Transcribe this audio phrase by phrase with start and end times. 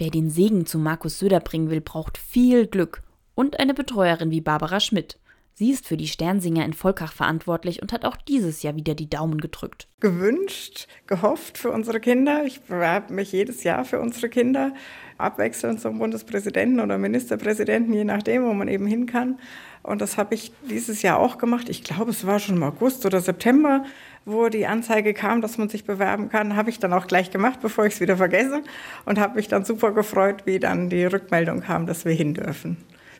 [0.00, 3.02] Wer den Segen zu Markus Söder bringen will, braucht viel Glück
[3.34, 5.18] und eine Betreuerin wie Barbara Schmidt.
[5.54, 9.10] Sie ist für die Sternsinger in Volkach verantwortlich und hat auch dieses Jahr wieder die
[9.10, 9.88] Daumen gedrückt.
[9.98, 12.44] Gewünscht, gehofft für unsere Kinder.
[12.44, 14.72] Ich bewerbe mich jedes Jahr für unsere Kinder,
[15.16, 19.40] abwechselnd zum Bundespräsidenten oder Ministerpräsidenten, je nachdem, wo man eben hin kann.
[19.82, 21.68] Und das habe ich dieses Jahr auch gemacht.
[21.68, 23.84] Ich glaube, es war schon im August oder September,
[24.24, 26.56] wo die Anzeige kam, dass man sich bewerben kann.
[26.56, 28.62] Habe ich dann auch gleich gemacht, bevor ich es wieder vergesse.
[29.04, 32.76] Und habe mich dann super gefreut, wie dann die Rückmeldung kam, dass wir hin dürfen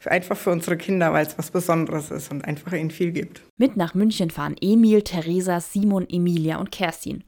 [0.06, 3.42] einfach für unsere Kinder, weil es was Besonderes ist und einfach ihnen viel gibt.
[3.56, 7.24] Mit nach München fahren Emil, Theresa, Simon, Emilia und Kerstin.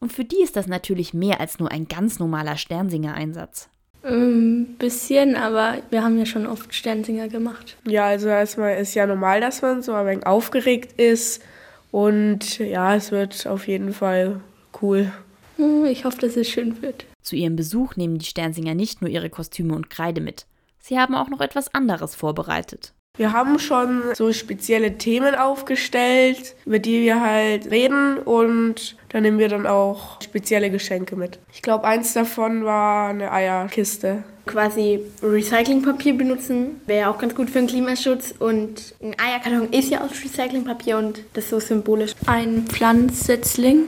[0.00, 3.68] Und für die ist das natürlich mehr als nur ein ganz normaler Sternsinger-Einsatz.
[4.04, 7.76] Ein ähm, bisschen, aber wir haben ja schon oft Sternsinger gemacht.
[7.86, 11.42] Ja, also erstmal ist ja normal, dass man so ein wenig aufgeregt ist.
[11.90, 14.40] Und ja, es wird auf jeden Fall
[14.82, 15.12] cool.
[15.56, 17.06] Hm, ich hoffe, dass es schön wird.
[17.22, 20.46] Zu ihrem Besuch nehmen die Sternsinger nicht nur ihre Kostüme und Kreide mit.
[20.78, 22.92] Sie haben auch noch etwas anderes vorbereitet.
[23.18, 29.40] Wir haben schon so spezielle Themen aufgestellt, über die wir halt reden und da nehmen
[29.40, 31.40] wir dann auch spezielle Geschenke mit.
[31.52, 34.22] Ich glaube, eins davon war eine Eierkiste.
[34.46, 40.00] Quasi Recyclingpapier benutzen wäre auch ganz gut für den Klimaschutz und ein Eierkarton ist ja
[40.00, 42.12] aus Recyclingpapier und das ist so symbolisch.
[42.26, 43.86] Ein Pflanzsetzling,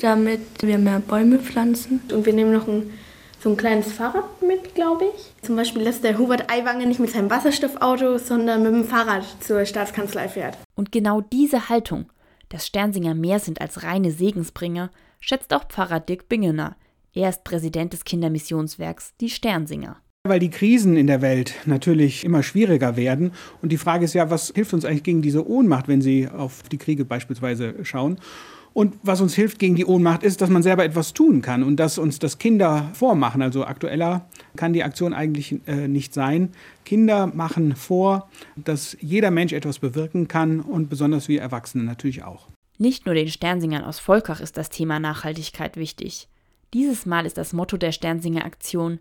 [0.00, 2.90] damit wir mehr Bäume pflanzen und wir nehmen noch ein
[3.42, 5.32] so ein kleines Fahrrad mit, glaube ich.
[5.44, 9.64] Zum Beispiel, dass der Hubert Aiwanger nicht mit seinem Wasserstoffauto, sondern mit dem Fahrrad zur
[9.64, 10.56] Staatskanzlei fährt.
[10.76, 12.06] Und genau diese Haltung,
[12.50, 16.76] dass Sternsinger mehr sind als reine Segensbringer, schätzt auch Pfarrer Dirk Bingener.
[17.14, 19.96] Er ist Präsident des Kindermissionswerks Die Sternsinger.
[20.24, 23.32] Weil die Krisen in der Welt natürlich immer schwieriger werden.
[23.60, 26.62] Und die Frage ist ja, was hilft uns eigentlich gegen diese Ohnmacht, wenn Sie auf
[26.70, 28.20] die Kriege beispielsweise schauen?
[28.74, 31.76] Und was uns hilft gegen die Ohnmacht ist, dass man selber etwas tun kann und
[31.76, 33.42] dass uns das Kinder vormachen.
[33.42, 36.50] Also aktueller kann die Aktion eigentlich äh, nicht sein.
[36.84, 42.48] Kinder machen vor, dass jeder Mensch etwas bewirken kann und besonders wir Erwachsene natürlich auch.
[42.78, 46.28] Nicht nur den Sternsingern aus Volkach ist das Thema Nachhaltigkeit wichtig.
[46.72, 48.98] Dieses Mal ist das Motto der Sternsinger Aktion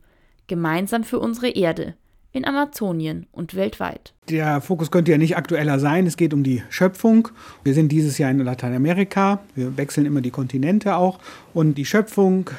[0.48, 1.96] Gemeinsam für unsere Erde
[2.31, 4.14] in Amazonien und weltweit.
[4.30, 6.08] Der Fokus könnte ja nicht aktueller sein.
[6.08, 7.28] Es geht um die Schöpfung.
[7.64, 9.42] Wir sind dieses Jahr in Lateinamerika.
[9.56, 11.19] Wir wechseln immer die Kontinente auch.
[11.53, 12.50] Und die Schöpfung,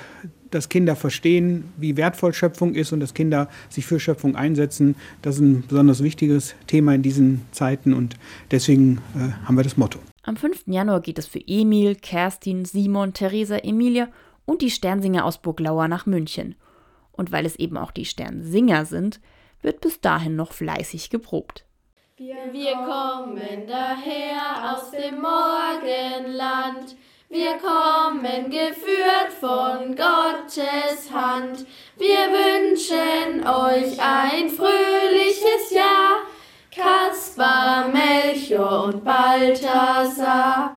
[0.50, 5.36] dass Kinder verstehen, wie wertvoll Schöpfung ist und dass Kinder sich für Schöpfung einsetzen, das
[5.36, 8.16] ist ein besonders wichtiges Thema in diesen Zeiten und
[8.50, 9.98] deswegen äh, haben wir das Motto.
[10.24, 10.64] Am 5.
[10.66, 14.08] Januar geht es für Emil, Kerstin, Simon, Theresa, Emilia
[14.44, 16.54] und die Sternsinger aus Burglauer nach München.
[17.12, 19.20] Und weil es eben auch die Sternsinger sind,
[19.62, 21.64] wird bis dahin noch fleißig geprobt.
[22.18, 26.94] Wir, kommen daher aus dem Morgenland.
[27.28, 31.66] Wir kommen geführt von Gottes Hand.
[31.96, 36.26] Wir wünschen euch ein fröhliches Jahr.
[36.70, 40.70] Kaspar, Melchior und Balthasar.